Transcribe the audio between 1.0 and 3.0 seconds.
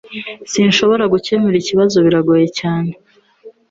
gukemura iki kibazo Birangoye cyane